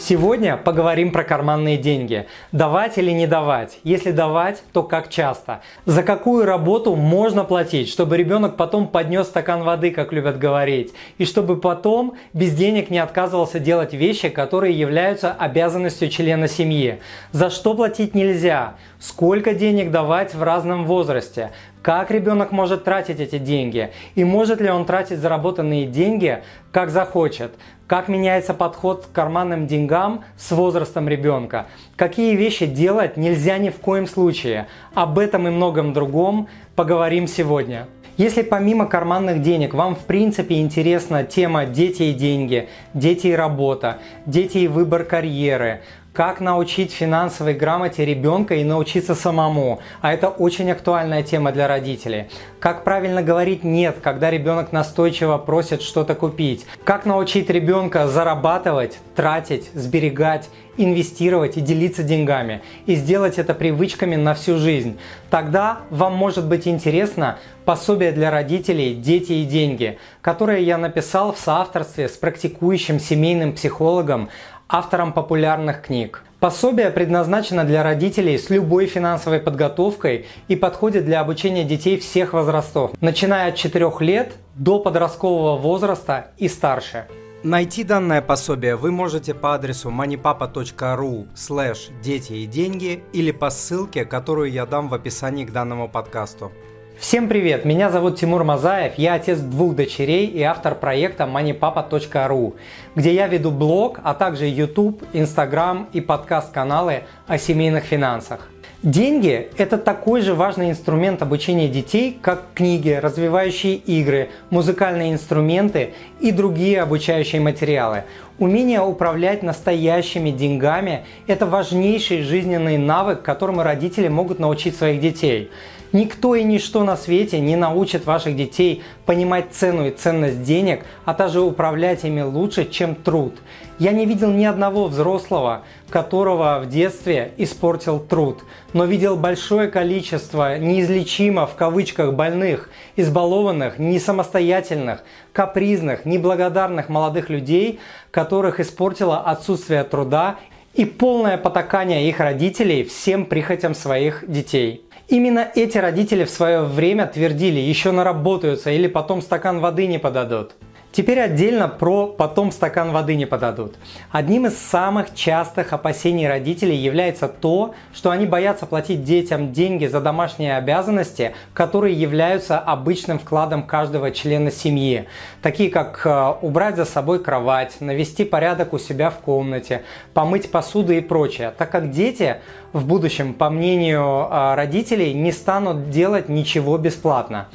Сегодня 0.00 0.56
поговорим 0.56 1.10
про 1.10 1.24
карманные 1.24 1.76
деньги. 1.76 2.28
Давать 2.52 2.98
или 2.98 3.10
не 3.10 3.26
давать? 3.26 3.80
Если 3.82 4.12
давать, 4.12 4.62
то 4.72 4.84
как 4.84 5.08
часто? 5.08 5.60
За 5.86 6.04
какую 6.04 6.44
работу 6.44 6.94
можно 6.94 7.42
платить, 7.42 7.88
чтобы 7.88 8.16
ребенок 8.16 8.56
потом 8.56 8.86
поднес 8.86 9.26
стакан 9.26 9.64
воды, 9.64 9.90
как 9.90 10.12
любят 10.12 10.38
говорить, 10.38 10.94
и 11.18 11.24
чтобы 11.24 11.56
потом 11.56 12.14
без 12.32 12.54
денег 12.54 12.90
не 12.90 13.00
отказывался 13.00 13.58
делать 13.58 13.92
вещи, 13.92 14.28
которые 14.28 14.78
являются 14.78 15.32
обязанностью 15.32 16.08
члена 16.10 16.46
семьи? 16.46 17.00
За 17.32 17.50
что 17.50 17.74
платить 17.74 18.14
нельзя? 18.14 18.76
Сколько 19.00 19.52
денег 19.52 19.90
давать 19.90 20.32
в 20.32 20.42
разном 20.44 20.86
возрасте? 20.86 21.50
Как 21.82 22.10
ребенок 22.12 22.52
может 22.52 22.84
тратить 22.84 23.18
эти 23.18 23.38
деньги? 23.38 23.90
И 24.14 24.22
может 24.22 24.60
ли 24.60 24.70
он 24.70 24.84
тратить 24.84 25.18
заработанные 25.18 25.86
деньги, 25.86 26.42
как 26.70 26.90
захочет? 26.90 27.52
Как 27.88 28.08
меняется 28.08 28.52
подход 28.52 29.06
к 29.06 29.12
карманным 29.12 29.66
деньгам 29.66 30.22
с 30.36 30.52
возрастом 30.52 31.08
ребенка? 31.08 31.68
Какие 31.96 32.36
вещи 32.36 32.66
делать 32.66 33.16
нельзя 33.16 33.56
ни 33.56 33.70
в 33.70 33.76
коем 33.76 34.06
случае? 34.06 34.68
Об 34.92 35.18
этом 35.18 35.48
и 35.48 35.50
многом 35.50 35.94
другом 35.94 36.48
поговорим 36.76 37.26
сегодня. 37.26 37.88
Если 38.18 38.42
помимо 38.42 38.84
карманных 38.84 39.40
денег 39.40 39.72
вам 39.72 39.94
в 39.94 40.00
принципе 40.00 40.60
интересна 40.60 41.24
тема 41.24 41.64
дети 41.64 42.02
и 42.02 42.12
деньги, 42.12 42.68
дети 42.92 43.28
и 43.28 43.32
работа, 43.32 43.98
дети 44.26 44.58
и 44.58 44.68
выбор 44.68 45.04
карьеры, 45.04 45.80
как 46.12 46.40
научить 46.40 46.92
финансовой 46.92 47.54
грамоте 47.54 48.04
ребенка 48.04 48.56
и 48.56 48.64
научиться 48.64 49.14
самому. 49.14 49.80
А 50.00 50.12
это 50.12 50.28
очень 50.28 50.70
актуальная 50.70 51.22
тема 51.22 51.52
для 51.52 51.68
родителей. 51.68 52.26
Как 52.60 52.82
правильно 52.82 53.22
говорить 53.22 53.62
«нет», 53.62 53.98
когда 54.02 54.30
ребенок 54.30 54.72
настойчиво 54.72 55.38
просит 55.38 55.82
что-то 55.82 56.14
купить. 56.14 56.66
Как 56.84 57.06
научить 57.06 57.50
ребенка 57.50 58.08
зарабатывать, 58.08 58.98
тратить, 59.14 59.70
сберегать, 59.74 60.48
инвестировать 60.76 61.56
и 61.56 61.60
делиться 61.60 62.02
деньгами. 62.02 62.62
И 62.86 62.94
сделать 62.94 63.38
это 63.38 63.54
привычками 63.54 64.16
на 64.16 64.34
всю 64.34 64.58
жизнь. 64.58 64.98
Тогда 65.30 65.80
вам 65.90 66.14
может 66.14 66.46
быть 66.46 66.66
интересно 66.66 67.38
пособие 67.64 68.12
для 68.12 68.30
родителей 68.30 68.94
«Дети 68.94 69.32
и 69.32 69.44
деньги», 69.44 69.98
которое 70.22 70.60
я 70.60 70.78
написал 70.78 71.32
в 71.32 71.38
соавторстве 71.38 72.08
с 72.08 72.12
практикующим 72.12 72.98
семейным 72.98 73.52
психологом 73.52 74.30
автором 74.68 75.12
популярных 75.12 75.82
книг. 75.82 76.22
Пособие 76.40 76.90
предназначено 76.90 77.64
для 77.64 77.82
родителей 77.82 78.38
с 78.38 78.48
любой 78.48 78.86
финансовой 78.86 79.40
подготовкой 79.40 80.26
и 80.46 80.54
подходит 80.54 81.04
для 81.04 81.20
обучения 81.20 81.64
детей 81.64 81.98
всех 81.98 82.32
возрастов, 82.32 82.92
начиная 83.00 83.48
от 83.48 83.56
4 83.56 83.90
лет 84.00 84.34
до 84.54 84.78
подросткового 84.78 85.56
возраста 85.58 86.28
и 86.38 86.46
старше. 86.46 87.06
Найти 87.42 87.84
данное 87.84 88.20
пособие 88.20 88.74
вы 88.74 88.90
можете 88.90 89.32
по 89.32 89.54
адресу 89.54 89.90
moneypapa.ru 89.90 91.28
слэш 91.36 91.88
дети 92.02 92.32
и 92.32 92.46
деньги 92.46 93.04
или 93.12 93.30
по 93.30 93.50
ссылке, 93.50 94.04
которую 94.04 94.50
я 94.50 94.66
дам 94.66 94.88
в 94.88 94.94
описании 94.94 95.44
к 95.44 95.52
данному 95.52 95.88
подкасту. 95.88 96.52
Всем 96.98 97.28
привет! 97.28 97.64
Меня 97.64 97.90
зовут 97.90 98.18
Тимур 98.18 98.42
Мазаев, 98.42 98.94
я 98.96 99.14
отец 99.14 99.38
двух 99.38 99.76
дочерей 99.76 100.26
и 100.26 100.42
автор 100.42 100.74
проекта 100.74 101.24
moneypapa.ru, 101.32 102.54
где 102.96 103.14
я 103.14 103.28
веду 103.28 103.52
блог, 103.52 104.00
а 104.02 104.14
также 104.14 104.46
YouTube, 104.46 105.04
Instagram 105.12 105.88
и 105.92 106.00
подкаст-каналы 106.00 107.04
о 107.28 107.38
семейных 107.38 107.84
финансах. 107.84 108.48
Деньги– 108.82 109.48
это 109.58 109.78
такой 109.78 110.22
же 110.22 110.34
важный 110.34 110.70
инструмент 110.70 111.22
обучения 111.22 111.68
детей, 111.68 112.18
как 112.20 112.42
книги, 112.54 112.90
развивающие 112.90 113.74
игры, 113.74 114.30
музыкальные 114.50 115.12
инструменты 115.12 115.94
и 116.18 116.32
другие 116.32 116.82
обучающие 116.82 117.40
материалы. 117.40 118.04
Умение 118.40 118.80
управлять 118.80 119.44
настоящими 119.44 120.30
деньгами– 120.30 121.04
это 121.28 121.46
важнейший 121.46 122.22
жизненный 122.22 122.76
навык, 122.76 123.22
которому 123.22 123.62
родители 123.62 124.08
могут 124.08 124.40
научить 124.40 124.76
своих 124.76 125.00
детей– 125.00 125.52
Никто 125.92 126.34
и 126.34 126.44
ничто 126.44 126.84
на 126.84 126.96
свете 126.98 127.40
не 127.40 127.56
научит 127.56 128.04
ваших 128.04 128.36
детей 128.36 128.82
понимать 129.06 129.46
цену 129.52 129.86
и 129.86 129.90
ценность 129.90 130.42
денег, 130.42 130.84
а 131.06 131.14
также 131.14 131.40
управлять 131.40 132.04
ими 132.04 132.20
лучше, 132.20 132.68
чем 132.68 132.94
труд. 132.94 133.34
Я 133.78 133.92
не 133.92 134.04
видел 134.04 134.30
ни 134.30 134.44
одного 134.44 134.88
взрослого, 134.88 135.62
которого 135.88 136.60
в 136.62 136.68
детстве 136.68 137.32
испортил 137.38 138.00
труд, 138.00 138.40
но 138.74 138.84
видел 138.84 139.16
большое 139.16 139.68
количество 139.68 140.58
неизлечимо 140.58 141.46
в 141.46 141.54
кавычках 141.54 142.12
больных, 142.12 142.68
избалованных, 142.96 143.78
несамостоятельных, 143.78 145.04
капризных, 145.32 146.04
неблагодарных 146.04 146.90
молодых 146.90 147.30
людей, 147.30 147.80
которых 148.10 148.60
испортило 148.60 149.20
отсутствие 149.20 149.84
труда 149.84 150.36
и 150.74 150.84
полное 150.84 151.38
потакание 151.38 152.08
их 152.08 152.20
родителей 152.20 152.84
всем 152.84 153.24
прихотям 153.24 153.74
своих 153.74 154.24
детей. 154.28 154.84
Именно 155.08 155.48
эти 155.54 155.78
родители 155.78 156.24
в 156.24 156.30
свое 156.30 156.64
время 156.64 157.06
твердили, 157.06 157.58
еще 157.58 157.92
наработаются 157.92 158.70
или 158.70 158.88
потом 158.88 159.22
стакан 159.22 159.58
воды 159.60 159.86
не 159.86 159.98
подадут. 159.98 160.52
Теперь 160.98 161.20
отдельно 161.20 161.68
про 161.68 162.08
«потом 162.08 162.50
стакан 162.50 162.90
воды 162.90 163.14
не 163.14 163.24
подадут». 163.24 163.76
Одним 164.10 164.46
из 164.46 164.58
самых 164.58 165.14
частых 165.14 165.72
опасений 165.72 166.26
родителей 166.26 166.74
является 166.74 167.28
то, 167.28 167.76
что 167.94 168.10
они 168.10 168.26
боятся 168.26 168.66
платить 168.66 169.04
детям 169.04 169.52
деньги 169.52 169.86
за 169.86 170.00
домашние 170.00 170.56
обязанности, 170.56 171.36
которые 171.54 171.94
являются 171.94 172.58
обычным 172.58 173.20
вкладом 173.20 173.62
каждого 173.62 174.10
члена 174.10 174.50
семьи, 174.50 175.06
такие 175.40 175.70
как 175.70 176.02
э, 176.04 176.34
убрать 176.42 176.74
за 176.74 176.84
собой 176.84 177.22
кровать, 177.22 177.76
навести 177.78 178.24
порядок 178.24 178.72
у 178.72 178.78
себя 178.80 179.10
в 179.10 179.18
комнате, 179.18 179.84
помыть 180.14 180.50
посуду 180.50 180.92
и 180.92 181.00
прочее, 181.00 181.52
так 181.56 181.70
как 181.70 181.92
дети 181.92 182.38
в 182.72 182.84
будущем, 182.84 183.34
по 183.34 183.50
мнению 183.50 184.26
э, 184.28 184.54
родителей, 184.56 185.14
не 185.14 185.30
станут 185.30 185.90
делать 185.90 186.28
ничего 186.28 186.76
бесплатно. 186.76 187.46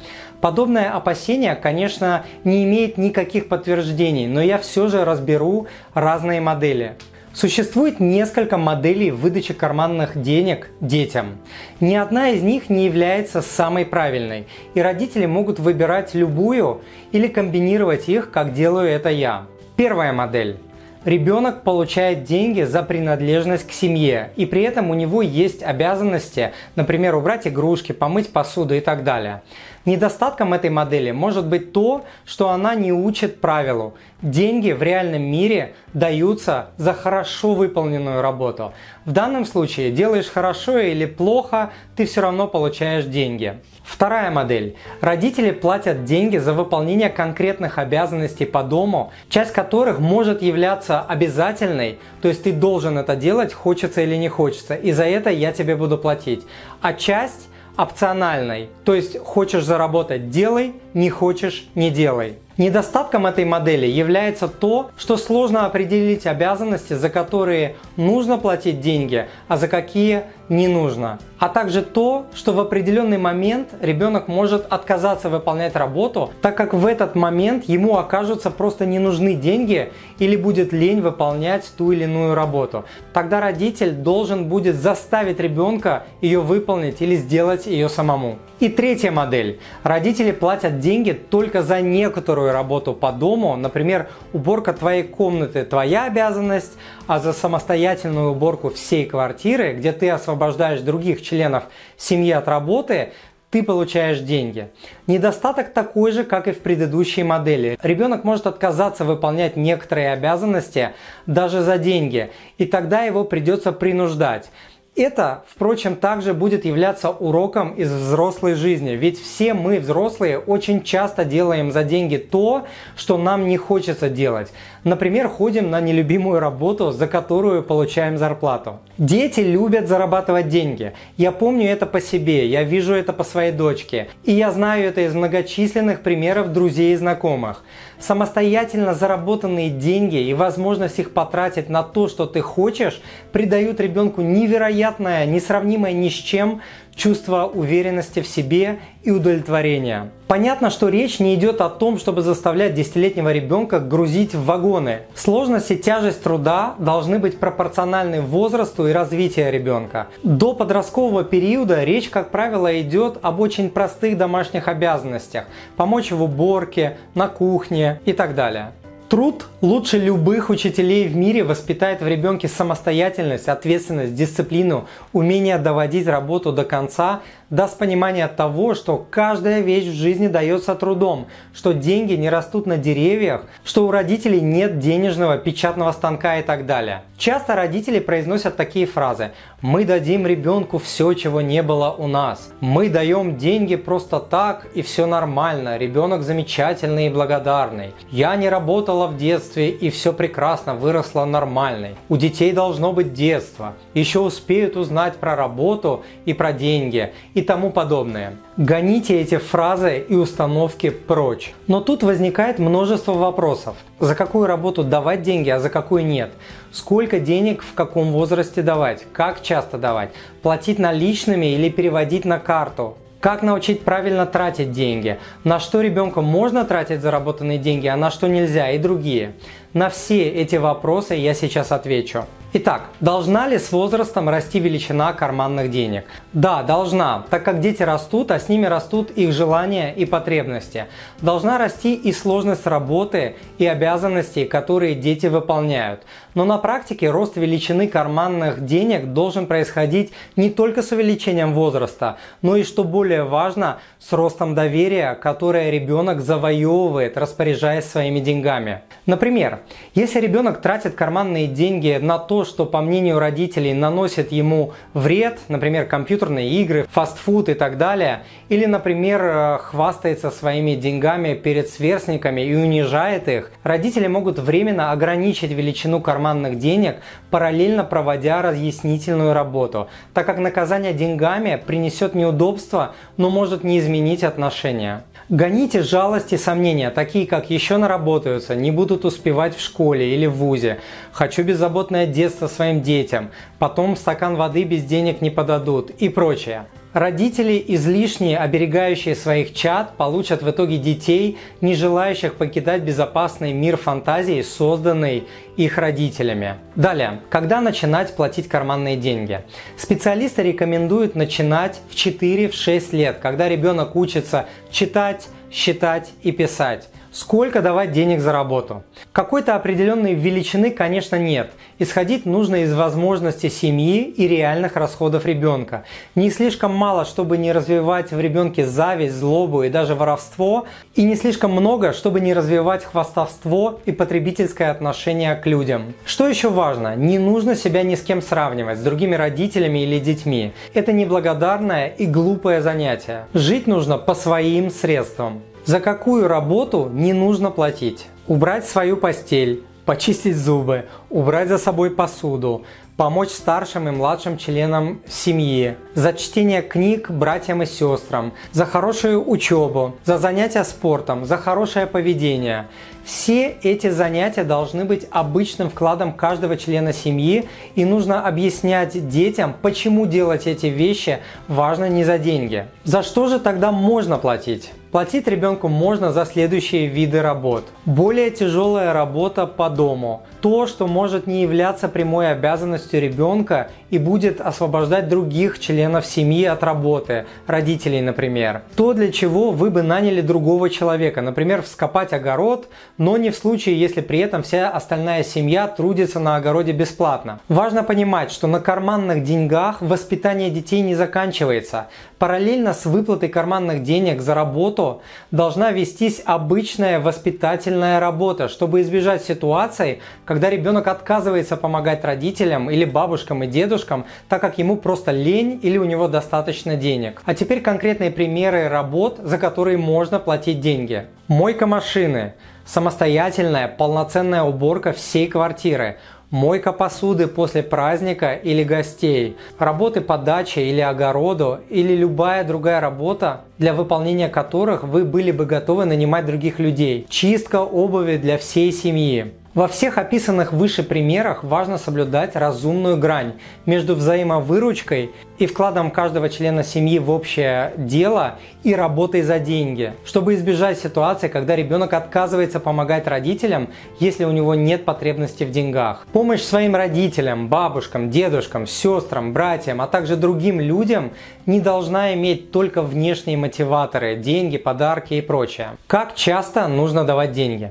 Подобное 0.44 0.90
опасение, 0.90 1.54
конечно, 1.54 2.26
не 2.44 2.64
имеет 2.64 2.98
никаких 2.98 3.48
подтверждений, 3.48 4.26
но 4.26 4.42
я 4.42 4.58
все 4.58 4.88
же 4.88 5.02
разберу 5.02 5.68
разные 5.94 6.42
модели. 6.42 6.96
Существует 7.32 7.98
несколько 7.98 8.58
моделей 8.58 9.10
выдачи 9.10 9.54
карманных 9.54 10.20
денег 10.20 10.68
детям. 10.82 11.38
Ни 11.80 11.94
одна 11.94 12.28
из 12.28 12.42
них 12.42 12.68
не 12.68 12.84
является 12.84 13.40
самой 13.40 13.86
правильной, 13.86 14.46
и 14.74 14.82
родители 14.82 15.24
могут 15.24 15.60
выбирать 15.60 16.12
любую 16.12 16.82
или 17.10 17.26
комбинировать 17.26 18.10
их, 18.10 18.30
как 18.30 18.52
делаю 18.52 18.90
это 18.90 19.08
я. 19.08 19.46
Первая 19.76 20.12
модель. 20.12 20.58
Ребенок 21.04 21.64
получает 21.64 22.24
деньги 22.24 22.62
за 22.62 22.82
принадлежность 22.82 23.66
к 23.66 23.72
семье, 23.72 24.30
и 24.36 24.46
при 24.46 24.62
этом 24.62 24.88
у 24.88 24.94
него 24.94 25.20
есть 25.20 25.62
обязанности, 25.62 26.52
например, 26.76 27.14
убрать 27.14 27.46
игрушки, 27.46 27.92
помыть 27.92 28.32
посуду 28.32 28.74
и 28.74 28.80
так 28.80 29.04
далее. 29.04 29.42
Недостатком 29.84 30.54
этой 30.54 30.70
модели 30.70 31.10
может 31.10 31.46
быть 31.46 31.72
то, 31.72 32.04
что 32.24 32.48
она 32.48 32.74
не 32.74 32.90
учит 32.90 33.42
правилу. 33.42 33.94
Деньги 34.22 34.72
в 34.72 34.82
реальном 34.82 35.22
мире 35.22 35.74
даются 35.92 36.68
за 36.78 36.94
хорошо 36.94 37.52
выполненную 37.52 38.22
работу. 38.22 38.72
В 39.04 39.12
данном 39.12 39.44
случае 39.44 39.90
делаешь 39.90 40.30
хорошо 40.30 40.78
или 40.78 41.04
плохо, 41.04 41.70
ты 41.96 42.06
все 42.06 42.22
равно 42.22 42.48
получаешь 42.48 43.04
деньги. 43.04 43.58
Вторая 43.84 44.30
модель. 44.30 44.76
Родители 45.02 45.50
платят 45.50 46.04
деньги 46.04 46.38
за 46.38 46.54
выполнение 46.54 47.10
конкретных 47.10 47.76
обязанностей 47.76 48.46
по 48.46 48.62
дому, 48.62 49.12
часть 49.28 49.52
которых 49.52 49.98
может 49.98 50.40
являться 50.40 51.02
обязательной, 51.02 51.98
то 52.22 52.28
есть 52.28 52.44
ты 52.44 52.52
должен 52.52 52.96
это 52.96 53.14
делать, 53.16 53.52
хочется 53.52 54.00
или 54.00 54.16
не 54.16 54.30
хочется, 54.30 54.74
и 54.74 54.92
за 54.92 55.04
это 55.04 55.28
я 55.28 55.52
тебе 55.52 55.76
буду 55.76 55.98
платить. 55.98 56.46
А 56.80 56.94
часть 56.94 57.48
опциональной. 57.76 58.68
То 58.84 58.94
есть 58.94 59.18
хочешь 59.18 59.64
заработать– 59.64 60.30
делай, 60.30 60.74
не 60.94 61.10
хочешь– 61.10 61.68
не 61.74 61.90
делай. 61.90 62.38
Недостатком 62.56 63.26
этой 63.26 63.44
модели 63.44 63.86
является 63.86 64.46
то, 64.46 64.90
что 64.96 65.16
сложно 65.16 65.66
определить 65.66 66.24
обязанности, 66.24 66.92
за 66.92 67.10
которые 67.10 67.74
нужно 67.96 68.38
платить 68.38 68.80
деньги, 68.80 69.26
а 69.48 69.56
за 69.56 69.66
какие 69.66 70.22
не 70.48 70.68
нужно. 70.68 71.18
А 71.38 71.48
также 71.48 71.82
то, 71.82 72.26
что 72.34 72.52
в 72.52 72.60
определенный 72.60 73.18
момент 73.18 73.70
ребенок 73.80 74.28
может 74.28 74.66
отказаться 74.70 75.28
выполнять 75.28 75.74
работу, 75.74 76.30
так 76.42 76.56
как 76.56 76.74
в 76.74 76.86
этот 76.86 77.14
момент 77.14 77.64
ему 77.64 77.96
окажутся 77.96 78.50
просто 78.50 78.86
не 78.86 78.98
нужны 78.98 79.34
деньги 79.34 79.90
или 80.18 80.36
будет 80.36 80.72
лень 80.72 81.00
выполнять 81.00 81.70
ту 81.76 81.92
или 81.92 82.04
иную 82.04 82.34
работу. 82.34 82.84
Тогда 83.12 83.40
родитель 83.40 83.92
должен 83.92 84.48
будет 84.48 84.76
заставить 84.76 85.40
ребенка 85.40 86.04
ее 86.20 86.40
выполнить 86.40 87.02
или 87.02 87.16
сделать 87.16 87.66
ее 87.66 87.88
самому. 87.88 88.38
И 88.60 88.68
третья 88.68 89.10
модель. 89.10 89.58
Родители 89.82 90.30
платят 90.30 90.78
деньги 90.78 91.12
только 91.12 91.62
за 91.62 91.80
некоторую 91.80 92.43
работу 92.52 92.92
по 92.94 93.12
дому. 93.12 93.56
Например, 93.56 94.08
уборка 94.32 94.72
твоей 94.72 95.02
комнаты– 95.02 95.64
твоя 95.64 96.04
обязанность, 96.04 96.72
а 97.06 97.18
за 97.18 97.32
самостоятельную 97.32 98.30
уборку 98.30 98.70
всей 98.70 99.06
квартиры, 99.06 99.74
где 99.74 99.92
ты 99.92 100.10
освобождаешь 100.10 100.80
других 100.80 101.22
членов 101.22 101.64
семьи 101.96 102.32
от 102.32 102.48
работы, 102.48 103.12
ты 103.54 103.62
получаешь 103.62 104.18
деньги. 104.18 104.66
Недостаток 105.06 105.72
такой 105.72 106.10
же, 106.10 106.24
как 106.24 106.48
и 106.48 106.52
в 106.52 106.58
предыдущей 106.58 107.22
модели. 107.22 107.78
Ребенок 107.84 108.24
может 108.24 108.48
отказаться 108.48 109.04
выполнять 109.04 109.54
некоторые 109.54 110.10
обязанности 110.12 110.90
даже 111.26 111.62
за 111.62 111.78
деньги, 111.78 112.32
и 112.58 112.66
тогда 112.66 113.02
его 113.02 113.22
придется 113.22 113.70
принуждать. 113.70 114.50
Это, 114.96 115.42
впрочем, 115.48 115.96
также 115.96 116.34
будет 116.34 116.64
являться 116.64 117.10
уроком 117.10 117.72
из 117.74 117.90
взрослой 117.90 118.54
жизни, 118.54 118.90
ведь 118.90 119.20
все 119.20 119.52
мы, 119.52 119.80
взрослые, 119.80 120.38
очень 120.38 120.84
часто 120.84 121.24
делаем 121.24 121.72
за 121.72 121.82
деньги 121.82 122.16
то, 122.16 122.66
что 122.96 123.18
нам 123.18 123.48
не 123.48 123.56
хочется 123.56 124.08
делать. 124.08 124.52
Например, 124.84 125.28
ходим 125.28 125.70
на 125.70 125.80
нелюбимую 125.80 126.40
работу, 126.40 126.92
за 126.92 127.06
которую 127.06 127.62
получаем 127.62 128.18
зарплату. 128.18 128.80
Дети 128.98 129.40
любят 129.40 129.88
зарабатывать 129.88 130.50
деньги. 130.50 130.92
Я 131.16 131.32
помню 131.32 131.70
это 131.70 131.86
по 131.86 132.02
себе, 132.02 132.46
я 132.46 132.64
вижу 132.64 132.92
это 132.92 133.14
по 133.14 133.24
своей 133.24 133.50
дочке. 133.50 134.08
И 134.24 134.32
я 134.32 134.52
знаю 134.52 134.84
это 134.84 135.00
из 135.00 135.14
многочисленных 135.14 136.02
примеров 136.02 136.52
друзей 136.52 136.92
и 136.92 136.96
знакомых. 136.96 137.64
Самостоятельно 137.98 138.92
заработанные 138.92 139.70
деньги 139.70 140.16
и 140.16 140.34
возможность 140.34 140.98
их 140.98 141.12
потратить 141.12 141.70
на 141.70 141.82
то, 141.82 142.06
что 142.06 142.26
ты 142.26 142.42
хочешь, 142.42 143.00
придают 143.32 143.80
ребенку 143.80 144.20
невероятное, 144.20 145.24
несравнимое 145.24 145.92
ни 145.92 146.10
с 146.10 146.12
чем 146.12 146.60
чувство 146.94 147.44
уверенности 147.46 148.20
в 148.20 148.28
себе 148.28 148.78
и 149.02 149.10
удовлетворения. 149.10 150.10
Понятно, 150.26 150.70
что 150.70 150.88
речь 150.88 151.20
не 151.20 151.34
идет 151.34 151.60
о 151.60 151.68
том, 151.68 151.98
чтобы 151.98 152.22
заставлять 152.22 152.74
десятилетнего 152.74 153.32
ребенка 153.32 153.80
грузить 153.80 154.34
в 154.34 154.44
вагоны. 154.74 155.00
Сложность 155.14 155.70
и 155.70 155.76
тяжесть 155.76 156.22
труда 156.22 156.74
должны 156.78 157.18
быть 157.18 157.38
пропорциональны 157.38 158.20
возрасту 158.20 158.88
и 158.88 158.92
развитию 158.92 159.52
ребенка. 159.52 160.08
До 160.22 160.54
подросткового 160.54 161.24
периода 161.24 161.84
речь, 161.84 162.08
как 162.08 162.30
правило, 162.30 162.80
идет 162.80 163.18
об 163.22 163.40
очень 163.40 163.70
простых 163.70 164.16
домашних 164.16 164.68
обязанностях– 164.68 165.44
помочь 165.76 166.10
в 166.10 166.22
уборке, 166.22 166.96
на 167.14 167.28
кухне 167.28 168.00
и 168.04 168.12
так 168.12 168.34
далее. 168.34 168.72
Труд 169.08 169.46
лучше 169.60 169.98
любых 169.98 170.50
учителей 170.50 171.06
в 171.06 171.14
мире 171.14 171.44
воспитает 171.44 172.00
в 172.00 172.06
ребенке 172.06 172.48
самостоятельность, 172.48 173.48
ответственность, 173.48 174.14
дисциплину, 174.14 174.86
умение 175.12 175.58
доводить 175.58 176.08
работу 176.08 176.52
до 176.52 176.64
конца, 176.64 177.20
даст 177.54 177.78
понимание 177.78 178.26
того, 178.26 178.74
что 178.74 179.06
каждая 179.10 179.60
вещь 179.60 179.86
в 179.86 179.94
жизни 179.94 180.26
дается 180.26 180.74
трудом, 180.74 181.26
что 181.54 181.72
деньги 181.72 182.14
не 182.14 182.28
растут 182.28 182.66
на 182.66 182.78
деревьях, 182.78 183.44
что 183.64 183.86
у 183.86 183.90
родителей 183.90 184.40
нет 184.40 184.78
денежного 184.80 185.38
печатного 185.38 185.92
станка 185.92 186.38
и 186.38 186.42
так 186.42 186.66
далее. 186.66 187.02
Часто 187.16 187.54
родители 187.54 188.00
произносят 188.00 188.56
такие 188.56 188.86
фразы. 188.86 189.30
«Мы 189.60 189.84
дадим 189.84 190.26
ребенку 190.26 190.78
все, 190.78 191.12
чего 191.14 191.40
не 191.40 191.62
было 191.62 191.94
у 191.96 192.06
нас», 192.06 192.50
«Мы 192.60 192.88
даем 192.88 193.36
деньги 193.36 193.76
просто 193.76 194.18
так 194.18 194.66
и 194.74 194.82
все 194.82 195.06
нормально, 195.06 195.78
ребенок 195.78 196.22
замечательный 196.22 197.06
и 197.06 197.10
благодарный», 197.10 197.94
«Я 198.10 198.34
не 198.36 198.48
работала 198.48 199.06
в 199.06 199.16
детстве 199.16 199.70
и 199.70 199.90
все 199.90 200.12
прекрасно, 200.12 200.74
выросла 200.74 201.24
нормальной», 201.24 201.96
«У 202.08 202.16
детей 202.16 202.52
должно 202.52 202.92
быть 202.92 203.14
детство», 203.14 203.74
«Еще 203.94 204.18
успеют 204.18 204.76
узнать 204.76 205.16
про 205.16 205.36
работу 205.36 206.02
и 206.24 206.34
про 206.34 206.52
деньги» 206.52 207.12
и 207.34 207.43
тому 207.46 207.70
подобное. 207.70 208.34
Гоните 208.56 209.20
эти 209.20 209.38
фразы 209.38 210.04
и 210.08 210.14
установки 210.14 210.90
прочь. 210.90 211.54
Но 211.66 211.80
тут 211.80 212.02
возникает 212.02 212.58
множество 212.58 213.12
вопросов. 213.12 213.76
За 214.00 214.14
какую 214.14 214.46
работу 214.46 214.82
давать 214.82 215.22
деньги, 215.22 215.50
а 215.50 215.60
за 215.60 215.70
какую 215.70 216.04
нет? 216.04 216.32
Сколько 216.72 217.20
денег 217.20 217.62
в 217.62 217.74
каком 217.74 218.10
возрасте 218.10 218.62
давать? 218.62 219.06
Как 219.12 219.42
часто 219.42 219.78
давать? 219.78 220.10
Платить 220.42 220.78
наличными 220.78 221.54
или 221.54 221.68
переводить 221.68 222.24
на 222.24 222.38
карту? 222.38 222.96
Как 223.20 223.42
научить 223.42 223.82
правильно 223.82 224.26
тратить 224.26 224.72
деньги? 224.72 225.18
На 225.44 225.58
что 225.58 225.80
ребенку 225.80 226.20
можно 226.20 226.66
тратить 226.66 227.00
заработанные 227.00 227.56
деньги, 227.56 227.86
а 227.86 227.96
на 227.96 228.10
что 228.10 228.28
нельзя 228.28 228.70
и 228.72 228.78
другие? 228.78 229.32
На 229.72 229.88
все 229.88 230.28
эти 230.28 230.56
вопросы 230.56 231.14
я 231.14 231.32
сейчас 231.32 231.72
отвечу. 231.72 232.26
Итак, 232.56 232.82
должна 233.00 233.48
ли 233.48 233.58
с 233.58 233.72
возрастом 233.72 234.28
расти 234.28 234.60
величина 234.60 235.12
карманных 235.12 235.72
денег? 235.72 236.04
Да, 236.32 236.62
должна, 236.62 237.24
так 237.28 237.42
как 237.42 237.58
дети 237.58 237.82
растут, 237.82 238.30
а 238.30 238.38
с 238.38 238.48
ними 238.48 238.66
растут 238.66 239.10
их 239.10 239.32
желания 239.32 239.92
и 239.92 240.04
потребности. 240.04 240.86
Должна 241.20 241.58
расти 241.58 241.96
и 241.96 242.12
сложность 242.12 242.64
работы 242.68 243.34
и 243.58 243.66
обязанностей, 243.66 244.44
которые 244.44 244.94
дети 244.94 245.26
выполняют. 245.26 246.02
Но 246.34 246.44
на 246.44 246.58
практике 246.58 247.10
рост 247.10 247.36
величины 247.36 247.88
карманных 247.88 248.64
денег 248.64 249.12
должен 249.12 249.48
происходить 249.48 250.12
не 250.36 250.48
только 250.48 250.82
с 250.82 250.92
увеличением 250.92 251.54
возраста, 251.54 252.18
но 252.40 252.54
и, 252.54 252.62
что 252.62 252.84
более 252.84 253.24
важно, 253.24 253.78
с 253.98 254.12
ростом 254.12 254.54
доверия, 254.54 255.16
которое 255.16 255.70
ребенок 255.72 256.20
завоевывает, 256.20 257.16
распоряжаясь 257.16 257.84
своими 257.84 258.20
деньгами. 258.20 258.82
Например, 259.06 259.58
если 259.96 260.20
ребенок 260.20 260.60
тратит 260.60 260.94
карманные 260.94 261.48
деньги 261.48 261.98
на 262.00 262.18
то, 262.18 262.43
что, 262.44 262.66
по 262.66 262.80
мнению 262.80 263.18
родителей, 263.18 263.74
наносит 263.74 264.32
ему 264.32 264.72
вред, 264.92 265.38
например, 265.48 265.86
компьютерные 265.86 266.50
игры, 266.50 266.86
фастфуд 266.90 267.48
и 267.48 267.54
так 267.54 267.78
далее, 267.78 268.24
или, 268.48 268.66
например, 268.66 269.22
э, 269.22 269.58
хвастается 269.58 270.30
своими 270.30 270.74
деньгами 270.74 271.34
перед 271.34 271.68
сверстниками 271.68 272.42
и 272.42 272.54
унижает 272.54 273.28
их, 273.28 273.50
родители 273.62 274.06
могут 274.06 274.38
временно 274.38 274.92
ограничить 274.92 275.50
величину 275.50 276.00
карманных 276.00 276.58
денег, 276.58 276.96
параллельно 277.30 277.84
проводя 277.84 278.42
разъяснительную 278.42 279.32
работу, 279.32 279.88
так 280.12 280.26
как 280.26 280.38
наказание 280.38 280.92
деньгами 280.92 281.60
принесет 281.64 282.14
неудобства, 282.14 282.94
но 283.16 283.30
может 283.30 283.64
не 283.64 283.78
изменить 283.78 284.24
отношения. 284.24 285.04
Гоните 285.30 285.82
жалость 285.82 286.34
и 286.34 286.36
сомнения, 286.36 286.90
такие 286.90 287.26
как 287.26 287.48
«еще 287.48 287.78
наработаются», 287.78 288.54
«не 288.54 288.70
будут 288.70 289.06
успевать 289.06 289.56
в 289.56 289.60
школе 289.60 290.14
или 290.14 290.26
в 290.26 290.34
ВУЗе», 290.34 290.80
«хочу 291.12 291.42
беззаботное 291.42 292.06
детство 292.06 292.46
своим 292.46 292.82
детям», 292.82 293.30
«потом 293.58 293.96
стакан 293.96 294.36
воды 294.36 294.64
без 294.64 294.84
денег 294.84 295.22
не 295.22 295.30
подадут» 295.30 295.88
и 295.88 296.10
прочее. 296.10 296.66
Родители, 296.94 297.62
излишне 297.66 298.38
оберегающие 298.38 299.16
своих 299.16 299.52
чад, 299.52 299.96
получат 299.96 300.44
в 300.44 300.50
итоге 300.50 300.78
детей, 300.78 301.38
не 301.60 301.74
желающих 301.74 302.34
покидать 302.34 302.82
безопасный 302.82 303.52
мир 303.52 303.76
фантазии, 303.76 304.40
созданный 304.42 305.24
их 305.56 305.76
родителями. 305.76 306.54
Далее, 306.76 307.20
когда 307.30 307.60
начинать 307.60 308.14
платить 308.14 308.46
карманные 308.46 308.96
деньги? 308.96 309.40
Специалисты 309.76 310.44
рекомендуют 310.44 311.16
начинать 311.16 311.80
в 311.90 311.96
4-6 311.96 312.96
лет, 312.96 313.18
когда 313.20 313.48
ребенок 313.48 313.96
учится 313.96 314.46
читать, 314.70 315.26
считать 315.50 316.12
и 316.22 316.30
писать. 316.30 316.88
Сколько 317.14 317.62
давать 317.62 317.92
денег 317.92 318.18
за 318.18 318.32
работу? 318.32 318.82
Какой-то 319.12 319.54
определенной 319.54 320.14
величины, 320.14 320.72
конечно, 320.72 321.14
нет. 321.14 321.52
Исходить 321.78 322.26
нужно 322.26 322.64
из 322.64 322.74
возможностей 322.74 323.50
семьи 323.50 324.02
и 324.02 324.26
реальных 324.26 324.74
расходов 324.74 325.24
ребенка. 325.24 325.84
Не 326.16 326.28
слишком 326.28 326.74
мало, 326.74 327.04
чтобы 327.04 327.38
не 327.38 327.52
развивать 327.52 328.10
в 328.10 328.18
ребенке 328.18 328.66
зависть, 328.66 329.14
злобу 329.14 329.62
и 329.62 329.68
даже 329.68 329.94
воровство, 329.94 330.66
и 330.96 331.04
не 331.04 331.14
слишком 331.14 331.52
много, 331.52 331.92
чтобы 331.92 332.18
не 332.18 332.34
развивать 332.34 332.82
хвастовство 332.82 333.78
и 333.84 333.92
потребительское 333.92 334.72
отношение 334.72 335.36
к 335.36 335.46
людям. 335.46 335.94
Что 336.04 336.26
еще 336.26 336.50
важно? 336.50 336.96
Не 336.96 337.20
нужно 337.20 337.54
себя 337.54 337.84
ни 337.84 337.94
с 337.94 338.02
кем 338.02 338.22
сравнивать, 338.22 338.78
с 338.78 338.82
другими 338.82 339.14
родителями 339.14 339.84
или 339.84 340.00
детьми. 340.00 340.52
Это 340.74 340.92
неблагодарное 340.92 341.86
и 341.86 342.06
глупое 342.06 342.60
занятие. 342.60 343.26
Жить 343.34 343.68
нужно 343.68 343.98
по 343.98 344.16
своим 344.16 344.68
средствам. 344.68 345.42
За 345.64 345.80
какую 345.80 346.28
работу 346.28 346.90
не 346.92 347.14
нужно 347.14 347.50
платить? 347.50 348.08
Убрать 348.26 348.68
свою 348.68 348.98
постель, 348.98 349.64
почистить 349.86 350.36
зубы, 350.36 350.84
убрать 351.08 351.48
за 351.48 351.56
собой 351.56 351.90
посуду, 351.90 352.64
помочь 352.98 353.30
старшим 353.30 353.88
и 353.88 353.90
младшим 353.90 354.36
членам 354.36 355.00
семьи, 355.08 355.76
за 355.94 356.12
чтение 356.12 356.60
книг 356.60 357.10
братьям 357.10 357.62
и 357.62 357.66
сестрам, 357.66 358.34
за 358.52 358.66
хорошую 358.66 359.26
учебу, 359.26 359.96
за 360.04 360.18
занятия 360.18 360.64
спортом, 360.64 361.24
за 361.24 361.38
хорошее 361.38 361.86
поведение. 361.86 362.68
Все 363.04 363.48
эти 363.62 363.90
занятия 363.90 364.44
должны 364.44 364.86
быть 364.86 365.06
обычным 365.10 365.68
вкладом 365.68 366.12
каждого 366.14 366.56
члена 366.56 366.94
семьи, 366.94 367.46
и 367.74 367.84
нужно 367.84 368.26
объяснять 368.26 369.08
детям, 369.08 369.54
почему 369.60 370.06
делать 370.06 370.46
эти 370.46 370.66
вещи 370.66 371.18
важно 371.46 371.90
не 371.90 372.02
за 372.04 372.16
деньги. 372.16 372.66
За 372.84 373.02
что 373.02 373.26
же 373.26 373.38
тогда 373.38 373.72
можно 373.72 374.16
платить? 374.16 374.72
Платить 374.90 375.26
ребенку 375.26 375.68
можно 375.68 376.12
за 376.12 376.24
следующие 376.24 376.86
виды 376.86 377.20
работ. 377.20 377.64
Более 377.84 378.30
тяжелая 378.30 378.92
работа 378.92 379.44
по 379.46 379.68
дому. 379.68 380.22
То, 380.40 380.66
что 380.66 380.86
может 380.86 381.26
не 381.26 381.42
являться 381.42 381.88
прямой 381.88 382.30
обязанностью 382.30 383.00
ребенка 383.00 383.70
и 383.94 383.98
будет 383.98 384.40
освобождать 384.40 385.08
других 385.08 385.60
членов 385.60 386.04
семьи 386.04 386.44
от 386.44 386.64
работы, 386.64 387.26
родителей, 387.46 388.00
например. 388.00 388.62
То, 388.74 388.92
для 388.92 389.12
чего 389.12 389.52
вы 389.52 389.70
бы 389.70 389.82
наняли 389.82 390.20
другого 390.20 390.68
человека, 390.68 391.22
например, 391.22 391.62
вскопать 391.62 392.12
огород, 392.12 392.68
но 392.98 393.16
не 393.16 393.30
в 393.30 393.36
случае, 393.36 393.78
если 393.78 394.00
при 394.00 394.18
этом 394.18 394.42
вся 394.42 394.68
остальная 394.68 395.22
семья 395.22 395.68
трудится 395.68 396.18
на 396.18 396.34
огороде 396.36 396.72
бесплатно. 396.72 397.38
Важно 397.48 397.84
понимать, 397.84 398.32
что 398.32 398.48
на 398.48 398.58
карманных 398.58 399.22
деньгах 399.22 399.80
воспитание 399.80 400.50
детей 400.50 400.80
не 400.80 400.96
заканчивается. 400.96 401.86
Параллельно 402.24 402.72
с 402.72 402.86
выплатой 402.86 403.28
карманных 403.28 403.82
денег 403.82 404.22
за 404.22 404.32
работу 404.32 405.02
должна 405.30 405.72
вестись 405.72 406.22
обычная 406.24 406.98
воспитательная 406.98 408.00
работа, 408.00 408.48
чтобы 408.48 408.80
избежать 408.80 409.22
ситуаций, 409.22 410.00
когда 410.24 410.48
ребенок 410.48 410.88
отказывается 410.88 411.58
помогать 411.58 412.02
родителям 412.02 412.70
или 412.70 412.86
бабушкам 412.86 413.42
и 413.42 413.46
дедушкам, 413.46 414.06
так 414.30 414.40
как 414.40 414.56
ему 414.56 414.78
просто 414.78 415.10
лень 415.10 415.60
или 415.62 415.76
у 415.76 415.84
него 415.84 416.08
достаточно 416.08 416.76
денег. 416.76 417.20
А 417.26 417.34
теперь 417.34 417.60
конкретные 417.60 418.10
примеры 418.10 418.70
работ, 418.70 419.18
за 419.22 419.36
которые 419.36 419.76
можно 419.76 420.18
платить 420.18 420.60
деньги. 420.60 421.04
Мойка 421.28 421.66
машины, 421.66 422.32
самостоятельная 422.64 423.68
полноценная 423.68 424.44
уборка 424.44 424.94
всей 424.94 425.26
квартиры, 425.26 425.98
мойка 426.34 426.72
посуды 426.72 427.28
после 427.28 427.62
праздника 427.62 428.34
или 428.34 428.64
гостей, 428.64 429.36
работы 429.56 430.00
по 430.00 430.18
даче 430.18 430.68
или 430.68 430.80
огороду 430.80 431.60
или 431.70 431.94
любая 431.94 432.42
другая 432.42 432.80
работа, 432.80 433.42
для 433.56 433.72
выполнения 433.72 434.28
которых 434.28 434.82
вы 434.82 435.04
были 435.04 435.30
бы 435.30 435.46
готовы 435.46 435.84
нанимать 435.84 436.26
других 436.26 436.58
людей, 436.58 437.06
чистка 437.08 437.62
обуви 437.62 438.16
для 438.16 438.36
всей 438.36 438.72
семьи. 438.72 439.32
Во 439.54 439.68
всех 439.68 439.98
описанных 439.98 440.52
выше 440.52 440.82
примерах 440.82 441.44
важно 441.44 441.78
соблюдать 441.78 442.34
разумную 442.34 442.96
грань 442.96 443.34
между 443.66 443.94
взаимовыручкой 443.94 445.12
и 445.38 445.46
вкладом 445.46 445.92
каждого 445.92 446.28
члена 446.28 446.64
семьи 446.64 446.98
в 446.98 447.08
общее 447.08 447.72
дело 447.76 448.34
и 448.64 448.74
работой 448.74 449.22
за 449.22 449.38
деньги, 449.38 449.92
чтобы 450.04 450.34
избежать 450.34 450.80
ситуации, 450.80 451.28
когда 451.28 451.54
ребенок 451.54 451.92
отказывается 451.92 452.58
помогать 452.58 453.06
родителям, 453.06 453.68
если 454.00 454.24
у 454.24 454.32
него 454.32 454.56
нет 454.56 454.84
потребности 454.84 455.44
в 455.44 455.52
деньгах. 455.52 456.04
Помощь 456.12 456.42
своим 456.42 456.74
родителям, 456.74 457.46
бабушкам, 457.46 458.10
дедушкам, 458.10 458.66
сестрам, 458.66 459.32
братьям, 459.32 459.80
а 459.80 459.86
также 459.86 460.16
другим 460.16 460.60
людям 460.60 461.12
не 461.46 461.60
должна 461.60 462.12
иметь 462.14 462.50
только 462.50 462.82
внешние 462.82 463.36
мотиваторы– 463.36 464.16
деньги, 464.16 464.58
подарки 464.58 465.14
и 465.14 465.20
прочее. 465.20 465.68
Как 465.86 466.16
часто 466.16 466.66
нужно 466.66 467.04
давать 467.04 467.30
деньги? 467.30 467.70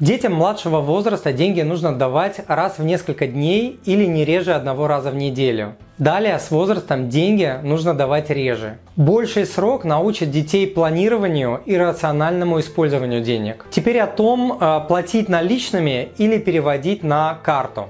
Детям 0.00 0.34
младшего 0.34 0.80
возраста 0.80 1.32
деньги 1.32 1.60
нужно 1.60 1.94
давать 1.94 2.40
раз 2.48 2.78
в 2.78 2.84
несколько 2.84 3.26
дней 3.26 3.78
или 3.84 4.04
не 4.06 4.24
реже 4.24 4.54
одного 4.54 4.86
раза 4.86 5.10
в 5.10 5.16
неделю. 5.16 5.76
Далее 6.02 6.40
с 6.40 6.50
возрастом 6.50 7.08
деньги 7.08 7.60
нужно 7.62 7.94
давать 7.94 8.28
реже. 8.28 8.78
Больший 8.96 9.46
срок 9.46 9.84
научит 9.84 10.32
детей 10.32 10.66
планированию 10.66 11.60
и 11.64 11.76
рациональному 11.76 12.58
использованию 12.58 13.20
денег. 13.20 13.66
Теперь 13.70 14.00
о 14.00 14.08
том, 14.08 14.58
э, 14.60 14.80
платить 14.88 15.28
наличными 15.28 16.08
или 16.18 16.38
переводить 16.38 17.04
на 17.04 17.38
карту. 17.44 17.88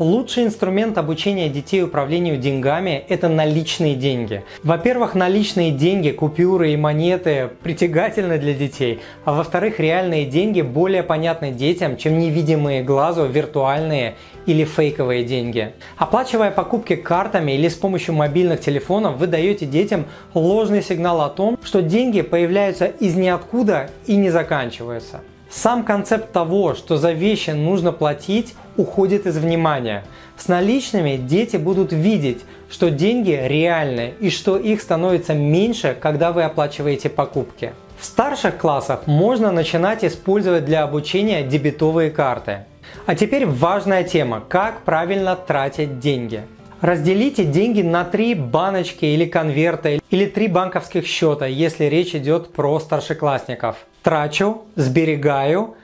Лучший 0.00 0.42
инструмент 0.42 0.98
обучения 0.98 1.48
детей 1.48 1.82
управлению 1.84 2.36
деньгами– 2.36 3.04
это 3.08 3.28
наличные 3.28 3.94
деньги. 3.94 4.42
Во-первых, 4.64 5.14
наличные 5.14 5.70
деньги, 5.70 6.10
купюры 6.10 6.72
и 6.72 6.76
монеты 6.76 7.48
притягательны 7.62 8.38
для 8.38 8.54
детей, 8.54 9.00
а 9.24 9.32
во-вторых, 9.32 9.78
реальные 9.78 10.26
деньги 10.26 10.62
более 10.62 11.04
понятны 11.04 11.52
детям, 11.52 11.96
чем 11.96 12.18
невидимые 12.18 12.82
глазу 12.82 13.26
виртуальные 13.26 14.16
или 14.46 14.64
фейковые 14.64 15.24
деньги. 15.24 15.72
Оплачивая 15.96 16.50
покупки 16.50 16.96
картами 16.96 17.52
или 17.52 17.68
с 17.68 17.74
помощью 17.74 18.14
мобильных 18.14 18.60
телефонов, 18.60 19.16
вы 19.16 19.26
даете 19.26 19.66
детям 19.66 20.06
ложный 20.34 20.82
сигнал 20.82 21.20
о 21.20 21.28
том, 21.28 21.58
что 21.62 21.82
деньги 21.82 22.22
появляются 22.22 22.86
из 22.86 23.14
ниоткуда 23.14 23.90
и 24.06 24.16
не 24.16 24.30
заканчиваются. 24.30 25.20
Сам 25.50 25.84
концепт 25.84 26.32
того, 26.32 26.74
что 26.74 26.96
за 26.96 27.12
вещи 27.12 27.50
нужно 27.50 27.92
платить, 27.92 28.54
уходит 28.76 29.26
из 29.26 29.36
внимания. 29.38 30.04
С 30.36 30.48
наличными 30.48 31.16
дети 31.16 31.56
будут 31.56 31.92
видеть, 31.92 32.40
что 32.68 32.90
деньги 32.90 33.40
реальны 33.40 34.14
и 34.18 34.30
что 34.30 34.56
их 34.56 34.82
становится 34.82 35.32
меньше, 35.32 35.96
когда 36.00 36.32
вы 36.32 36.42
оплачиваете 36.42 37.08
покупки. 37.08 37.72
В 38.00 38.04
старших 38.04 38.58
классах 38.58 39.06
можно 39.06 39.52
начинать 39.52 40.04
использовать 40.04 40.64
для 40.64 40.82
обучения 40.82 41.44
дебетовые 41.44 42.10
карты. 42.10 42.64
А 43.06 43.14
теперь 43.14 43.46
важная 43.46 44.04
тема– 44.04 44.42
как 44.48 44.82
правильно 44.82 45.36
тратить 45.36 45.98
деньги. 45.98 46.42
Разделите 46.80 47.44
деньги 47.44 47.82
на 47.82 48.04
три 48.04 48.34
баночки 48.34 49.04
или 49.04 49.24
конверта 49.24 49.98
или 50.10 50.26
три 50.26 50.48
банковских 50.48 51.06
счета, 51.06 51.46
если 51.46 51.84
речь 51.84 52.14
идет 52.14 52.52
про 52.52 52.78
старшеклассников. 52.78 53.76
Трачу, 54.02 54.62
сберегаю, 54.76 55.76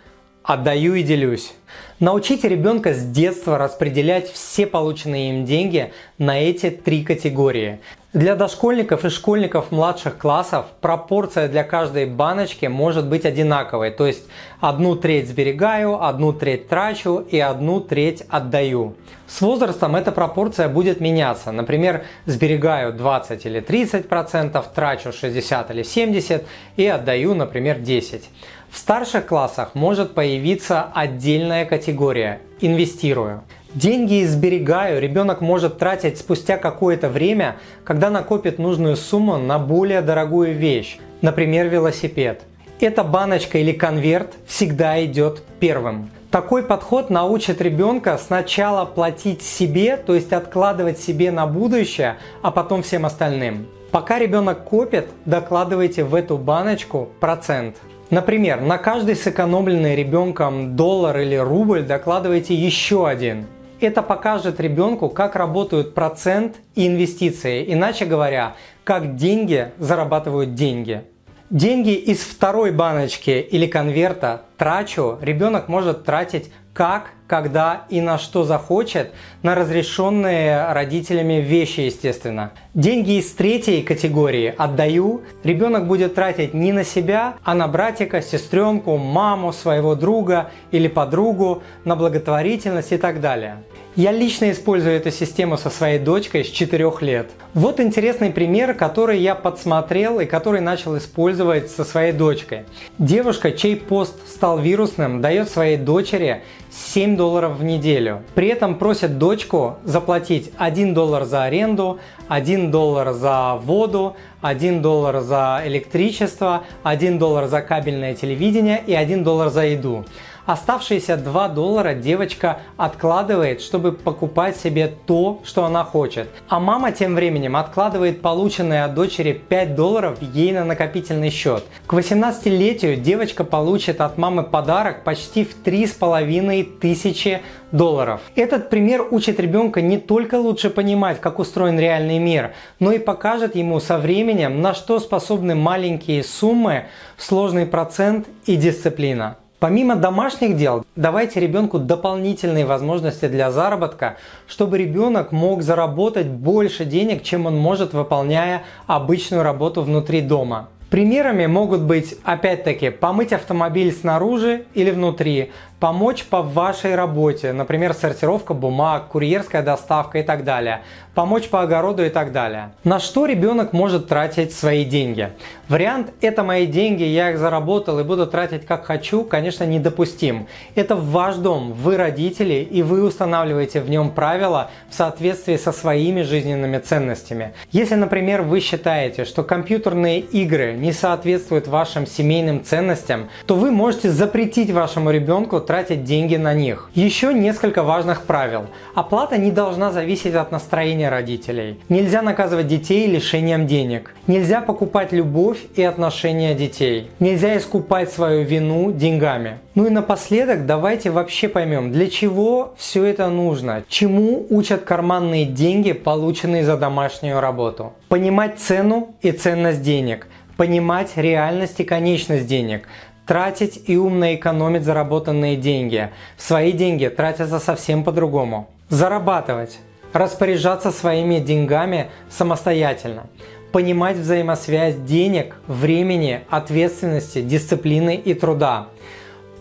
отдаю 0.42 0.94
и 0.94 1.02
делюсь. 1.02 1.52
Научите 1.98 2.48
ребенка 2.48 2.94
с 2.94 3.04
детства 3.04 3.58
распределять 3.58 4.30
все 4.30 4.66
полученные 4.66 5.30
им 5.30 5.44
деньги 5.44 5.92
на 6.18 6.40
эти 6.40 6.70
три 6.70 7.04
категории. 7.04 7.80
Для 8.12 8.34
дошкольников 8.34 9.04
и 9.04 9.08
школьников 9.08 9.70
младших 9.70 10.18
классов 10.18 10.66
пропорция 10.80 11.46
для 11.46 11.62
каждой 11.62 12.06
баночки 12.06 12.66
может 12.66 13.06
быть 13.06 13.24
одинаковой, 13.24 13.92
то 13.92 14.04
есть 14.04 14.24
одну 14.58 14.96
треть 14.96 15.28
сберегаю, 15.28 16.02
одну 16.02 16.32
треть 16.32 16.68
трачу 16.68 17.18
и 17.18 17.38
одну 17.38 17.80
треть 17.80 18.24
отдаю. 18.28 18.96
С 19.28 19.40
возрастом 19.42 19.94
эта 19.94 20.10
пропорция 20.10 20.68
будет 20.68 20.98
меняться. 21.00 21.52
Например, 21.52 22.02
сберегаю 22.26 22.92
20 22.92 23.46
или 23.46 23.60
30 23.60 24.08
процентов, 24.08 24.72
трачу 24.74 25.12
60 25.12 25.70
или 25.70 25.84
70 25.84 26.44
и 26.74 26.86
отдаю, 26.88 27.34
например, 27.34 27.78
10. 27.78 28.28
В 28.70 28.78
старших 28.78 29.26
классах 29.26 29.74
может 29.74 30.14
появиться 30.14 30.90
отдельная 30.94 31.64
категория– 31.64 32.40
инвестирую. 32.60 33.42
Деньги 33.74 34.24
сберегаю 34.24 35.00
ребенок 35.00 35.40
может 35.40 35.78
тратить 35.78 36.18
спустя 36.18 36.56
какое-то 36.56 37.08
время, 37.08 37.56
когда 37.84 38.10
накопит 38.10 38.58
нужную 38.58 38.96
сумму 38.96 39.38
на 39.38 39.58
более 39.58 40.02
дорогую 40.02 40.54
вещь, 40.54 40.98
например, 41.20 41.66
велосипед. 41.66 42.42
Эта 42.80 43.02
баночка 43.02 43.58
или 43.58 43.72
конверт 43.72 44.34
всегда 44.46 45.04
идет 45.04 45.42
первым. 45.58 46.10
Такой 46.30 46.62
подход 46.62 47.10
научит 47.10 47.60
ребенка 47.60 48.18
сначала 48.18 48.84
платить 48.84 49.42
себе, 49.42 49.96
то 49.96 50.14
есть 50.14 50.32
откладывать 50.32 51.00
себе 51.00 51.32
на 51.32 51.46
будущее, 51.46 52.18
а 52.40 52.52
потом 52.52 52.82
всем 52.82 53.04
остальным. 53.04 53.66
Пока 53.90 54.20
ребенок 54.20 54.62
копит, 54.62 55.08
докладывайте 55.24 56.04
в 56.04 56.14
эту 56.14 56.38
баночку 56.38 57.08
процент. 57.18 57.76
Например, 58.10 58.60
на 58.60 58.76
каждый 58.76 59.14
сэкономленный 59.14 59.94
ребенком 59.94 60.74
доллар 60.74 61.18
или 61.20 61.36
рубль 61.36 61.84
докладывайте 61.84 62.54
еще 62.54 63.06
один. 63.06 63.46
Это 63.80 64.02
покажет 64.02 64.58
ребенку, 64.58 65.08
как 65.08 65.36
работают 65.36 65.94
процент 65.94 66.56
и 66.74 66.88
инвестиции, 66.88 67.72
иначе 67.72 68.06
говоря, 68.06 68.56
как 68.82 69.14
деньги 69.14 69.70
зарабатывают 69.78 70.54
деньги. 70.54 71.04
Деньги 71.50 71.94
из 71.94 72.20
второй 72.20 72.70
баночки 72.70 73.30
или 73.30 73.66
конверта 73.66 74.42
трачу 74.56 75.18
ребенок 75.20 75.66
может 75.66 76.04
тратить 76.04 76.52
как, 76.72 77.10
когда 77.26 77.86
и 77.88 78.00
на 78.00 78.18
что 78.18 78.44
захочет, 78.44 79.10
на 79.42 79.56
разрешенные 79.56 80.72
родителями 80.72 81.40
вещи, 81.40 81.80
естественно. 81.80 82.52
Деньги 82.74 83.18
из 83.18 83.32
третьей 83.32 83.82
категории 83.82 84.54
отдаю, 84.56 85.22
ребенок 85.42 85.88
будет 85.88 86.14
тратить 86.14 86.54
не 86.54 86.72
на 86.72 86.84
себя, 86.84 87.34
а 87.42 87.54
на 87.54 87.66
братика, 87.66 88.22
сестренку, 88.22 88.96
маму, 88.96 89.52
своего 89.52 89.96
друга 89.96 90.50
или 90.70 90.86
подругу, 90.86 91.64
на 91.84 91.96
благотворительность 91.96 92.92
и 92.92 92.96
так 92.96 93.20
далее. 93.20 93.64
Я 93.96 94.12
лично 94.12 94.52
использую 94.52 94.94
эту 94.94 95.10
систему 95.10 95.58
со 95.58 95.68
своей 95.68 95.98
дочкой 95.98 96.44
с 96.44 96.48
4 96.48 96.92
лет. 97.00 97.32
Вот 97.54 97.80
интересный 97.80 98.30
пример, 98.30 98.74
который 98.74 99.18
я 99.18 99.34
подсмотрел 99.34 100.20
и 100.20 100.26
который 100.26 100.60
начал 100.60 100.96
использовать 100.96 101.72
со 101.72 101.84
своей 101.84 102.12
дочкой. 102.12 102.66
Девушка, 102.98 103.50
чей 103.50 103.74
пост 103.74 104.14
стал 104.28 104.60
вирусным, 104.60 105.20
дает 105.20 105.50
своей 105.50 105.76
дочери 105.76 106.42
7 106.70 107.16
долларов 107.16 107.58
в 107.58 107.64
неделю. 107.64 108.22
При 108.36 108.46
этом 108.46 108.76
просит 108.76 109.18
дочку 109.18 109.78
заплатить 109.82 110.52
1 110.56 110.94
доллар 110.94 111.24
за 111.24 111.42
аренду, 111.42 111.98
1 112.28 112.70
доллар 112.70 113.12
за 113.12 113.56
воду, 113.60 114.14
1 114.40 114.82
доллар 114.82 115.20
за 115.20 115.62
электричество, 115.64 116.62
1 116.84 117.18
доллар 117.18 117.48
за 117.48 117.60
кабельное 117.60 118.14
телевидение 118.14 118.80
и 118.86 118.94
1 118.94 119.24
доллар 119.24 119.48
за 119.50 119.66
еду. 119.66 120.04
Оставшиеся 120.50 121.16
2 121.16 121.48
доллара 121.50 121.94
девочка 121.94 122.58
откладывает, 122.76 123.62
чтобы 123.62 123.92
покупать 123.92 124.56
себе 124.56 124.92
то, 125.06 125.40
что 125.44 125.64
она 125.64 125.84
хочет. 125.84 126.28
А 126.48 126.58
мама 126.58 126.90
тем 126.90 127.14
временем 127.14 127.54
откладывает 127.54 128.20
полученные 128.20 128.82
от 128.82 128.94
дочери 128.94 129.32
5 129.32 129.76
долларов 129.76 130.18
ей 130.20 130.50
на 130.50 130.64
накопительный 130.64 131.30
счет. 131.30 131.62
К 131.86 131.92
18-летию 131.92 132.96
девочка 132.96 133.44
получит 133.44 134.00
от 134.00 134.18
мамы 134.18 134.42
подарок 134.42 135.04
почти 135.04 135.44
в 135.44 135.54
3,5 135.64 136.80
тысячи 136.80 137.42
долларов. 137.70 138.20
Этот 138.34 138.70
пример 138.70 139.06
учит 139.08 139.38
ребенка 139.38 139.80
не 139.80 139.98
только 139.98 140.34
лучше 140.34 140.68
понимать, 140.68 141.20
как 141.20 141.38
устроен 141.38 141.78
реальный 141.78 142.18
мир, 142.18 142.54
но 142.80 142.90
и 142.90 142.98
покажет 142.98 143.54
ему 143.54 143.78
со 143.78 143.98
временем, 143.98 144.60
на 144.60 144.74
что 144.74 144.98
способны 144.98 145.54
маленькие 145.54 146.24
суммы, 146.24 146.86
сложный 147.16 147.66
процент 147.66 148.26
и 148.46 148.56
дисциплина. 148.56 149.36
Помимо 149.60 149.94
домашних 149.94 150.56
дел, 150.56 150.86
давайте 150.96 151.38
ребенку 151.38 151.78
дополнительные 151.78 152.64
возможности 152.64 153.28
для 153.28 153.52
заработка, 153.52 154.16
чтобы 154.48 154.78
ребенок 154.78 155.32
мог 155.32 155.60
заработать 155.62 156.28
больше 156.28 156.86
денег, 156.86 157.22
чем 157.22 157.44
он 157.44 157.58
может, 157.58 157.92
выполняя 157.92 158.62
обычную 158.86 159.42
работу 159.42 159.82
внутри 159.82 160.22
дома. 160.22 160.70
Примерами 160.88 161.44
могут 161.44 161.82
быть, 161.82 162.16
опять-таки, 162.24 162.88
помыть 162.88 163.34
автомобиль 163.34 163.92
снаружи 163.92 164.64
или 164.72 164.90
внутри, 164.90 165.52
помочь 165.80 166.24
по 166.24 166.42
вашей 166.42 166.94
работе, 166.94 167.52
например, 167.52 167.94
сортировка 167.94 168.52
бумаг, 168.52 169.08
курьерская 169.08 169.62
доставка 169.62 170.18
и 170.18 170.22
так 170.22 170.44
далее, 170.44 170.82
помочь 171.14 171.48
по 171.48 171.62
огороду 171.62 172.04
и 172.04 172.10
так 172.10 172.32
далее. 172.32 172.72
На 172.84 173.00
что 173.00 173.26
ребенок 173.26 173.72
может 173.72 174.06
тратить 174.06 174.52
свои 174.52 174.84
деньги? 174.84 175.30
Вариант 175.68 176.12
«это 176.20 176.42
мои 176.42 176.66
деньги, 176.66 177.02
я 177.02 177.30
их 177.30 177.38
заработал 177.38 177.98
и 177.98 178.04
буду 178.04 178.26
тратить 178.26 178.66
как 178.66 178.84
хочу» 178.84 179.24
конечно 179.24 179.64
недопустим. 179.64 180.46
Это 180.74 180.94
ваш 180.96 181.36
дом, 181.36 181.72
вы 181.72 181.96
родители 181.96 182.66
и 182.70 182.82
вы 182.82 183.02
устанавливаете 183.02 183.80
в 183.80 183.88
нем 183.88 184.10
правила 184.10 184.70
в 184.90 184.94
соответствии 184.94 185.56
со 185.56 185.72
своими 185.72 186.22
жизненными 186.22 186.78
ценностями. 186.78 187.54
Если, 187.72 187.94
например, 187.94 188.42
вы 188.42 188.60
считаете, 188.60 189.24
что 189.24 189.42
компьютерные 189.42 190.20
игры 190.20 190.74
не 190.74 190.92
соответствуют 190.92 191.66
вашим 191.68 192.06
семейным 192.06 192.62
ценностям, 192.62 193.30
то 193.46 193.54
вы 193.54 193.70
можете 193.70 194.10
запретить 194.10 194.70
вашему 194.70 195.10
ребенку 195.10 195.60
тратить 195.70 196.02
деньги 196.02 196.34
на 196.34 196.52
них. 196.52 196.90
Еще 196.94 197.32
несколько 197.32 197.84
важных 197.84 198.22
правил. 198.22 198.66
Оплата 198.96 199.38
не 199.38 199.52
должна 199.52 199.92
зависеть 199.92 200.34
от 200.34 200.50
настроения 200.50 201.10
родителей. 201.10 201.78
Нельзя 201.88 202.22
наказывать 202.22 202.66
детей 202.66 203.06
лишением 203.06 203.68
денег. 203.68 204.12
Нельзя 204.26 204.62
покупать 204.62 205.12
любовь 205.12 205.58
и 205.76 205.84
отношения 205.84 206.56
детей. 206.56 207.08
Нельзя 207.20 207.56
искупать 207.56 208.10
свою 208.10 208.42
вину 208.42 208.90
деньгами. 208.90 209.60
Ну 209.76 209.86
и 209.86 209.90
напоследок 209.90 210.66
давайте 210.66 211.12
вообще 211.12 211.48
поймем, 211.48 211.92
для 211.92 212.10
чего 212.10 212.74
все 212.76 213.04
это 213.04 213.28
нужно, 213.28 213.84
чему 213.88 214.44
учат 214.50 214.82
карманные 214.82 215.44
деньги, 215.44 215.92
полученные 215.92 216.64
за 216.64 216.76
домашнюю 216.76 217.38
работу. 217.38 217.92
Понимать 218.08 218.58
цену 218.58 219.14
и 219.22 219.30
ценность 219.30 219.82
денег, 219.82 220.26
понимать 220.56 221.12
реальность 221.14 221.78
и 221.78 221.84
конечность 221.84 222.46
денег, 222.46 222.88
тратить 223.30 223.84
и 223.86 223.96
умно 223.96 224.34
экономить 224.34 224.82
заработанные 224.82 225.54
деньги. 225.54 226.10
Свои 226.36 226.72
деньги 226.72 227.06
тратятся 227.06 227.60
совсем 227.60 228.02
по-другому. 228.02 228.68
Зарабатывать. 228.88 229.78
Распоряжаться 230.12 230.90
своими 230.90 231.38
деньгами 231.38 232.10
самостоятельно. 232.28 233.28
Понимать 233.70 234.16
взаимосвязь 234.16 234.96
денег, 234.96 235.54
времени, 235.68 236.40
ответственности, 236.50 237.40
дисциплины 237.40 238.16
и 238.16 238.34
труда. 238.34 238.88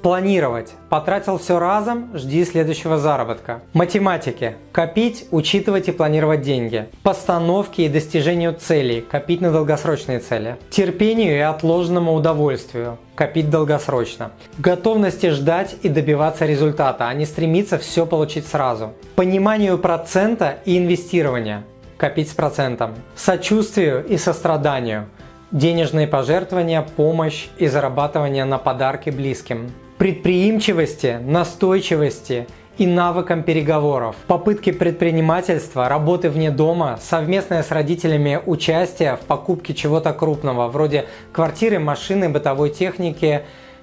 Планировать. 0.02 0.76
Потратил 0.90 1.38
все 1.38 1.60
разом, 1.60 2.10
жди 2.14 2.46
следующего 2.46 2.98
заработка. 2.98 3.62
Математики. 3.74 4.56
Копить, 4.72 5.28
учитывать 5.30 5.90
и 5.90 5.92
планировать 5.92 6.42
деньги. 6.42 6.88
Постановки 7.04 7.82
и 7.82 7.90
достижению 7.90 8.54
целей. 8.54 9.02
Копить 9.02 9.42
на 9.42 9.52
долгосрочные 9.52 10.20
цели. 10.20 10.56
Терпению 10.70 11.36
и 11.36 11.40
отложенному 11.40 12.14
удовольствию. 12.14 12.98
Копить 13.16 13.50
долгосрочно. 13.50 14.32
Готовности 14.58 15.32
ждать 15.32 15.76
и 15.82 15.90
добиваться 15.90 16.46
результата, 16.46 17.10
а 17.10 17.14
не 17.14 17.26
стремиться 17.26 17.78
все 17.78 18.06
получить 18.06 18.48
сразу. 18.48 18.94
Пониманию 19.16 19.78
процента 19.78 20.60
и 20.64 20.78
инвестирования. 20.78 21.66
Копить 21.98 22.30
с 22.30 22.34
процентом. 22.34 22.96
Сочувствию 23.16 24.06
и 24.06 24.16
состраданию 24.16 25.08
денежные 25.52 26.08
пожертвования, 26.08 26.86
помощь 26.96 27.48
и 27.58 27.68
зарабатывание 27.68 28.46
на 28.46 28.60
подарки 28.60 29.10
близким 29.10 29.72
предприимчивости, 30.00 31.20
настойчивости 31.22 32.48
и 32.78 32.88
навыкам 32.88 33.44
переговоров, 33.44 34.16
попытки 34.28 34.72
предпринимательства, 34.72 35.90
работы 35.90 36.30
вне 36.30 36.52
дома, 36.52 36.98
совместное 37.02 37.64
с 37.64 37.70
родителями 37.70 38.40
участие 38.46 39.18
в 39.18 39.20
покупке 39.20 39.74
чего-то 39.74 40.14
крупного, 40.14 40.70
вроде 40.70 41.06
квартиры, 41.34 41.80
машины, 41.80 42.30
бытовой 42.30 42.70
техники 42.70 43.42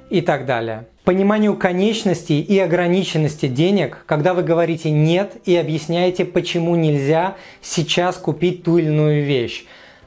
и 0.08 0.22
так 0.22 0.46
далее. 0.46 0.86
Пониманию 1.04 1.54
конечностей 1.54 2.40
и 2.40 2.58
ограниченности 2.58 3.46
денег, 3.46 4.02
когда 4.06 4.32
вы 4.32 4.42
говорите 4.42 4.90
«нет» 4.90 5.34
и 5.44 5.54
объясняете, 5.54 6.24
почему 6.24 6.76
нельзя 6.76 7.36
сейчас 7.60 8.16
купить 8.16 8.64
ту 8.64 8.78
или 8.78 8.86
иную 8.86 9.22
вещь. 9.22 9.66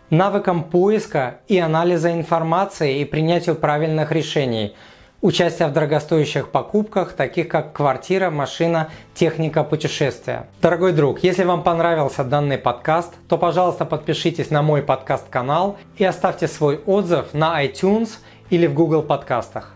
Навыкам 0.09 0.63
поиска 0.63 1.41
и 1.47 1.59
анализа 1.59 2.11
информации 2.11 2.99
и 2.99 3.05
принятию 3.05 3.55
правильных 3.55 4.11
решений– 4.11 4.73
Участие 5.21 5.67
в 5.67 5.73
дорогостоящих 5.73 6.47
покупках, 6.47 7.11
таких 7.11 7.49
как 7.49 7.73
квартира, 7.73 8.29
машина, 8.29 8.89
техника, 9.13 9.65
путешествия. 9.65 10.47
Дорогой 10.61 10.93
друг, 10.93 11.23
если 11.23 11.43
вам 11.43 11.61
понравился 11.61 12.23
данный 12.23 12.57
подкаст, 12.57 13.15
то, 13.27 13.37
пожалуйста, 13.37 13.83
подпишитесь 13.83 14.49
на 14.49 14.61
мой 14.61 14.81
подкаст-канал 14.81 15.77
и 15.97 16.05
оставьте 16.05 16.47
свой 16.47 16.77
отзыв 16.85 17.33
на 17.33 17.61
iTunes 17.65 18.11
или 18.49 18.65
в 18.65 18.73
Google 18.73 19.01
подкастах. 19.01 19.73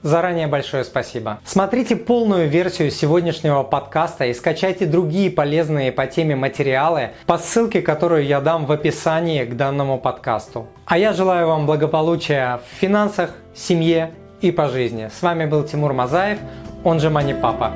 Заранее 0.00 0.46
большое 0.46 0.84
спасибо. 0.84 1.40
Смотрите 1.44 1.94
полную 1.94 2.48
версию 2.48 2.90
сегодняшнего 2.90 3.64
подкаста 3.64 4.24
и 4.24 4.32
скачайте 4.32 4.86
другие 4.86 5.30
полезные 5.30 5.92
по 5.92 6.06
теме 6.06 6.34
материалы 6.34 7.10
по 7.26 7.36
ссылке, 7.36 7.82
которую 7.82 8.24
я 8.24 8.40
дам 8.40 8.64
в 8.64 8.72
описании 8.72 9.44
к 9.44 9.54
данному 9.54 9.98
подкасту. 9.98 10.66
А 10.86 10.96
я 10.96 11.12
желаю 11.12 11.48
вам 11.48 11.66
благополучия 11.66 12.60
в 12.64 12.80
финансах, 12.80 13.34
семье 13.54 14.12
и 14.40 14.50
по 14.50 14.68
жизни. 14.68 15.10
С 15.12 15.22
вами 15.22 15.46
был 15.46 15.64
Тимур 15.64 15.92
Мазаев, 15.92 16.38
он 16.84 17.00
же 17.00 17.10
Мани 17.10 17.34
Папа. 17.34 17.72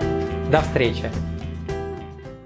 До 0.50 0.60
встречи! 0.60 1.31